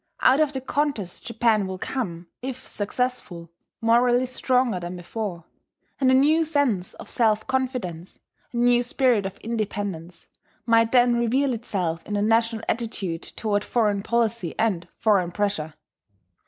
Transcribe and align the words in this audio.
Out 0.23 0.39
of 0.39 0.53
the 0.53 0.61
contest 0.61 1.25
Japan 1.27 1.67
will 1.67 1.77
come, 1.77 2.25
if 2.41 2.67
successful, 2.67 3.51
morally 3.81 4.25
stronger 4.25 4.79
than 4.79 4.95
before; 4.95 5.43
and 5.99 6.09
a 6.09 6.15
new 6.15 6.43
sense 6.43 6.95
of 6.95 7.07
self 7.07 7.45
confidence, 7.45 8.17
a 8.51 8.57
new 8.57 8.81
spirit 8.81 9.27
of 9.27 9.37
independence, 9.41 10.25
might 10.65 10.91
then 10.91 11.19
reveal 11.19 11.53
itself 11.53 12.03
in 12.03 12.15
the 12.15 12.21
national 12.23 12.63
attitude 12.67 13.21
toward 13.21 13.63
foreign 13.63 14.01
policy 14.01 14.55
and 14.57 14.87
foreign 14.97 15.31
pressure. 15.31 15.75